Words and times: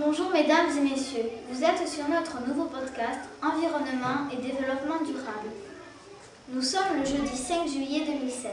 Mesdames 0.00 0.70
et 0.78 0.80
messieurs, 0.80 1.30
vous 1.50 1.62
êtes 1.62 1.86
sur 1.86 2.08
notre 2.08 2.40
nouveau 2.48 2.64
podcast 2.64 3.20
Environnement 3.42 4.30
et 4.32 4.36
développement 4.36 5.04
durable. 5.04 5.50
Nous 6.48 6.62
sommes 6.62 6.98
le 6.98 7.04
jeudi 7.04 7.36
5 7.36 7.68
juillet 7.68 8.06
2007. 8.06 8.50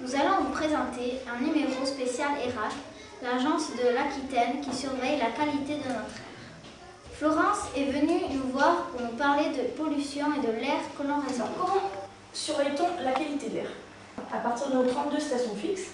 Nous 0.00 0.14
allons 0.14 0.44
vous 0.44 0.52
présenter 0.52 1.20
un 1.26 1.44
numéro 1.44 1.84
spécial 1.84 2.28
ERAC, 2.38 2.72
l'agence 3.20 3.72
de 3.72 3.94
l'Aquitaine 3.94 4.60
qui 4.60 4.74
surveille 4.76 5.18
la 5.18 5.32
qualité 5.32 5.74
de 5.74 5.88
notre 5.88 6.14
air. 6.14 6.28
Florence 7.12 7.66
est 7.76 7.90
venue 7.90 8.20
nous 8.30 8.52
voir 8.52 8.84
pour 8.92 9.00
nous 9.00 9.16
parler 9.16 9.48
de 9.48 9.76
pollution 9.76 10.26
et 10.36 10.46
de 10.46 10.52
l'air 10.52 10.78
que 10.96 11.02
l'on. 11.02 11.16
Comment 11.58 11.82
surveille-t-on 12.32 13.02
la 13.02 13.12
qualité 13.12 13.48
de 13.48 13.54
l'air 13.56 13.70
À 14.32 14.38
partir 14.38 14.68
de 14.68 14.74
nos 14.74 14.84
32 14.84 15.18
stations 15.18 15.56
fixes, 15.56 15.90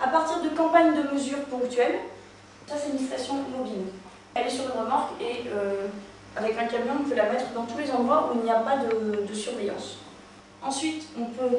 à 0.00 0.08
partir 0.08 0.42
de 0.42 0.50
campagnes 0.50 0.94
de 0.94 1.14
mesures 1.14 1.44
ponctuelles, 1.44 2.00
ça 2.66 2.74
c'est 2.76 2.90
une 2.90 3.06
station 3.06 3.34
mobile. 3.34 3.86
Elle 4.34 4.46
est 4.46 4.50
sur 4.50 4.64
une 4.64 4.80
remorque 4.80 5.20
et 5.20 5.44
euh, 5.48 5.86
avec 6.36 6.58
un 6.58 6.66
camion 6.66 6.94
on 7.00 7.08
peut 7.08 7.14
la 7.14 7.30
mettre 7.30 7.50
dans 7.54 7.64
tous 7.64 7.78
les 7.78 7.90
endroits 7.90 8.30
où 8.32 8.38
il 8.38 8.44
n'y 8.44 8.50
a 8.50 8.60
pas 8.60 8.76
de, 8.78 9.26
de 9.26 9.34
surveillance. 9.34 9.98
Ensuite 10.62 11.08
on 11.18 11.26
peut 11.26 11.58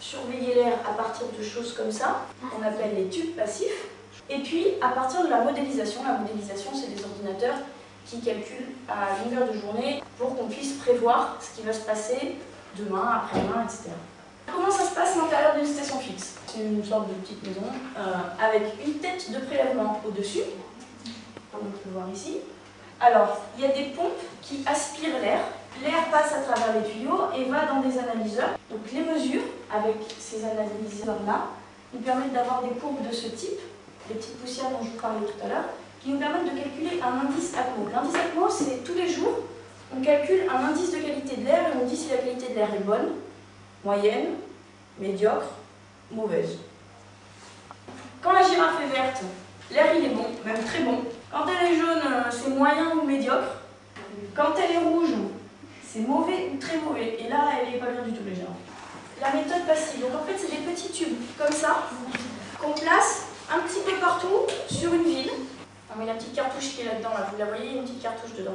surveiller 0.00 0.54
l'air 0.54 0.78
à 0.88 0.94
partir 0.94 1.26
de 1.38 1.42
choses 1.42 1.74
comme 1.74 1.92
ça, 1.92 2.22
qu'on 2.40 2.62
appelle 2.66 2.96
les 2.96 3.08
tubes 3.08 3.36
passifs. 3.36 3.86
Et 4.28 4.38
puis 4.38 4.66
à 4.80 4.88
partir 4.88 5.24
de 5.24 5.28
la 5.28 5.42
modélisation, 5.42 6.02
la 6.04 6.18
modélisation 6.18 6.72
c'est 6.74 6.94
des 6.94 7.02
ordinateurs 7.04 7.58
qui 8.04 8.20
calculent 8.20 8.74
à 8.88 9.24
longueur 9.24 9.48
de 9.48 9.58
journée 9.58 10.02
pour 10.18 10.36
qu'on 10.36 10.48
puisse 10.48 10.72
prévoir 10.74 11.36
ce 11.40 11.56
qui 11.56 11.66
va 11.66 11.72
se 11.72 11.80
passer 11.80 12.36
demain, 12.76 13.22
après-demain, 13.22 13.64
etc. 13.64 13.90
Comment 14.46 14.70
ça 14.70 14.84
se 14.84 14.94
passe 14.94 15.16
l'intérieur 15.16 15.54
d'une 15.54 15.66
station 15.66 15.98
fixe? 15.98 16.34
C'est 16.46 16.60
une 16.60 16.84
sorte 16.84 17.08
de 17.08 17.14
petite 17.14 17.42
maison 17.46 17.66
euh, 17.96 18.00
avec 18.44 18.62
une 18.84 18.94
tête 18.94 19.30
de 19.30 19.38
prélèvement 19.38 20.00
au-dessus, 20.06 20.40
comme 21.50 21.62
on 21.66 21.70
peut 21.70 21.94
voir 21.94 22.08
ici. 22.12 22.38
Alors, 23.00 23.40
il 23.56 23.64
y 23.64 23.66
a 23.66 23.72
des 23.72 23.90
pompes 23.96 24.20
qui 24.42 24.62
aspirent 24.66 25.18
l'air. 25.20 25.40
L'air 25.82 26.04
passe 26.10 26.32
à 26.34 26.40
travers 26.42 26.80
les 26.80 26.90
tuyaux 26.90 27.28
et 27.36 27.44
va 27.44 27.64
dans 27.66 27.80
des 27.80 27.98
analyseurs. 27.98 28.50
Donc 28.70 28.80
les 28.92 29.00
mesures 29.00 29.42
avec 29.72 29.96
ces 30.18 30.44
analyseurs-là 30.44 31.46
nous 31.92 32.00
permettent 32.00 32.32
d'avoir 32.32 32.62
des 32.62 32.78
courbes 32.78 33.06
de 33.06 33.12
ce 33.12 33.28
type, 33.28 33.58
les 34.08 34.14
petites 34.16 34.38
poussières 34.38 34.70
dont 34.70 34.84
je 34.84 34.90
vous 34.90 35.00
parlais 35.00 35.26
tout 35.26 35.44
à 35.44 35.48
l'heure, 35.48 35.64
qui 36.02 36.10
nous 36.10 36.18
permettent 36.18 36.44
de 36.44 36.58
calculer 36.60 37.00
un 37.02 37.26
indice 37.26 37.54
ACMO. 37.54 37.88
L'indice 37.92 38.14
ACMO, 38.14 38.48
c'est 38.50 38.84
tous 38.84 38.94
les 38.94 39.08
jours, 39.08 39.40
on 39.96 40.02
calcule 40.02 40.42
un 40.50 40.68
indice 40.68 40.92
de 40.92 40.98
qualité 40.98 41.36
de 41.36 41.44
l'air 41.44 41.68
et 41.68 41.82
on 41.82 41.86
dit 41.86 41.96
si 41.96 42.10
la 42.10 42.18
qualité 42.18 42.50
de 42.50 42.54
l'air 42.54 42.74
est 42.74 42.84
bonne, 42.84 43.12
moyenne, 43.84 44.34
médiocre, 44.98 45.46
mauvaise. 46.10 46.58
Quand 48.22 48.32
la 48.32 48.42
girafe 48.42 48.80
est 48.82 48.94
verte, 48.94 49.22
l'air 49.70 49.86
il 49.96 50.04
est 50.04 50.14
bon, 50.14 50.26
même 50.44 50.62
très 50.64 50.80
bon. 50.80 51.02
Quand 51.30 51.44
elle 51.48 51.72
est 51.72 51.76
jaune, 51.76 52.02
euh, 52.04 52.30
c'est 52.30 52.50
moyen 52.50 52.90
ou 52.92 53.04
médiocre. 53.04 53.56
Quand 54.36 54.54
elle 54.56 54.76
est 54.76 54.78
rouge, 54.78 55.10
c'est 55.84 56.00
mauvais 56.00 56.50
ou 56.52 56.58
très 56.58 56.78
mauvais. 56.78 57.16
Et 57.18 57.28
là, 57.28 57.50
elle 57.60 57.72
n'est 57.72 57.78
pas 57.78 57.90
bien 57.90 58.02
du 58.02 58.12
tout, 58.12 58.24
les 58.24 58.34
girafes. 58.34 58.52
La 59.20 59.32
méthode 59.32 59.66
passive. 59.66 60.00
Donc 60.00 60.10
en 60.14 60.24
fait, 60.24 60.36
c'est 60.38 60.50
des 60.50 60.62
petits 60.62 60.92
tubes 60.92 61.16
comme 61.38 61.52
ça 61.52 61.88
qu'on 62.60 62.72
place 62.72 63.26
un 63.52 63.60
petit 63.60 63.80
peu 63.84 63.98
partout 64.00 64.46
sur 64.70 64.92
une 64.94 65.04
ville. 65.04 65.30
On 65.94 65.98
met 65.98 66.06
la 66.06 66.14
petite 66.14 66.34
cartouche 66.34 66.74
qui 66.74 66.82
est 66.82 66.84
là-dedans, 66.84 67.10
là. 67.10 67.28
vous 67.30 67.38
la 67.38 67.44
voyez, 67.44 67.72
une 67.72 67.82
petite 67.82 68.02
cartouche 68.02 68.34
dedans. 68.38 68.54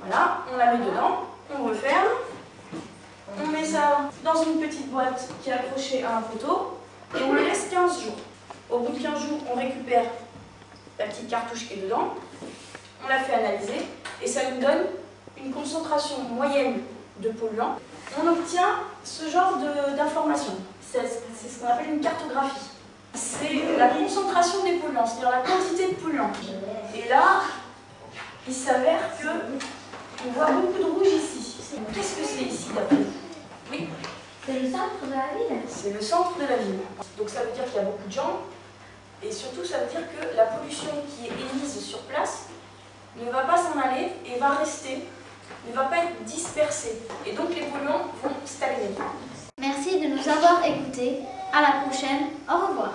Voilà, 0.00 0.44
on 0.52 0.56
la 0.56 0.74
met 0.74 0.84
dedans, 0.84 1.26
on 1.52 1.64
referme. 1.64 2.06
Ça 3.70 4.10
dans 4.24 4.42
une 4.42 4.58
petite 4.58 4.90
boîte 4.90 5.28
qui 5.42 5.50
est 5.50 5.52
accrochée 5.52 6.02
à 6.02 6.18
un 6.18 6.22
poteau 6.22 6.78
et 7.16 7.22
on 7.22 7.32
le 7.32 7.44
laisse 7.44 7.68
15 7.70 8.02
jours. 8.02 8.16
Au 8.68 8.80
bout 8.80 8.92
de 8.92 9.02
15 9.02 9.12
jours, 9.12 9.38
on 9.52 9.56
récupère 9.56 10.06
la 10.98 11.06
petite 11.06 11.28
cartouche 11.28 11.68
qui 11.68 11.74
est 11.74 11.82
dedans, 11.84 12.14
on 13.04 13.08
la 13.08 13.20
fait 13.20 13.34
analyser 13.34 13.86
et 14.22 14.26
ça 14.26 14.40
nous 14.50 14.60
donne 14.60 14.86
une 15.38 15.52
concentration 15.52 16.18
moyenne 16.30 16.80
de 17.20 17.28
polluants. 17.30 17.78
On 18.20 18.26
obtient 18.26 18.80
ce 19.04 19.28
genre 19.28 19.58
d'informations. 19.96 20.56
C'est 20.82 21.06
ce 21.06 21.60
qu'on 21.60 21.68
appelle 21.68 21.94
une 21.94 22.00
cartographie. 22.00 22.70
C'est 23.14 23.76
la 23.78 23.88
concentration 23.88 24.64
des 24.64 24.78
polluants, 24.78 25.06
c'est-à-dire 25.06 25.30
la 25.30 25.48
quantité 25.48 25.88
de 25.88 25.94
polluants. 25.94 26.32
Et 26.94 27.08
là, 27.08 27.42
il 28.48 28.54
s'avère 28.54 29.16
que 29.20 29.28
on 30.26 30.32
voit 30.32 30.50
beaucoup 30.50 30.78
de 30.78 30.84
rouge 30.84 31.06
ici. 31.06 31.56
Qu'est-ce 31.94 32.16
que 32.16 32.24
c'est 32.24 32.44
ici 32.44 32.68
d'après 32.74 32.96
vous 32.96 33.04
Oui 33.70 33.88
C'est 34.44 34.60
le 34.60 34.70
centre 34.70 34.99
de 35.10 35.16
la 35.16 35.34
ville 35.36 35.62
C'est 35.68 35.92
le 35.92 36.00
centre 36.00 36.36
de 36.38 36.46
la 36.46 36.56
ville. 36.56 36.80
Donc 37.18 37.28
ça 37.28 37.40
veut 37.40 37.52
dire 37.52 37.64
qu'il 37.64 37.74
y 37.74 37.78
a 37.78 37.82
beaucoup 37.82 38.06
de 38.06 38.12
gens. 38.12 38.40
Et 39.22 39.30
surtout, 39.30 39.64
ça 39.64 39.78
veut 39.78 39.90
dire 39.90 40.00
que 40.08 40.36
la 40.36 40.46
pollution 40.46 40.90
qui 41.08 41.26
est 41.26 41.32
émise 41.32 41.78
sur 41.78 42.00
place 42.02 42.46
ne 43.16 43.30
va 43.30 43.42
pas 43.42 43.56
s'en 43.56 43.78
aller 43.78 44.12
et 44.24 44.38
va 44.38 44.50
rester, 44.50 45.06
ne 45.68 45.74
va 45.74 45.84
pas 45.84 45.98
être 45.98 46.24
dispersée. 46.24 47.02
Et 47.26 47.32
donc 47.32 47.50
les 47.50 47.66
polluants 47.66 48.06
vont 48.22 48.30
stagner. 48.46 48.90
Merci 49.58 50.00
de 50.00 50.06
nous 50.06 50.28
avoir 50.28 50.64
écoutés. 50.64 51.20
À 51.52 51.62
la 51.62 51.80
prochaine. 51.82 52.28
Au 52.48 52.68
revoir. 52.68 52.92